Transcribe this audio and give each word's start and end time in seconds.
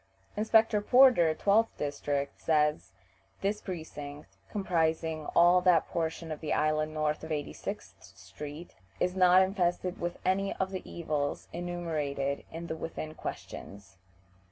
Inspector 0.35 0.81
Porter, 0.81 1.35
12th 1.35 1.77
district 1.77 2.41
says, 2.41 2.91
"This 3.41 3.61
precinct, 3.61 4.35
comprising 4.49 5.27
all 5.35 5.61
that 5.61 5.87
portion 5.89 6.31
of 6.31 6.39
the 6.41 6.53
island 6.53 6.91
north 6.91 7.23
of 7.23 7.29
86th 7.29 8.17
street, 8.17 8.73
is 8.99 9.15
not 9.15 9.43
infested 9.43 9.99
with 9.99 10.17
any 10.25 10.55
of 10.55 10.71
the 10.71 10.81
evils 10.89 11.49
enumerated 11.53 12.45
in 12.51 12.65
the 12.65 12.75
within 12.75 13.13
questions." 13.13 13.97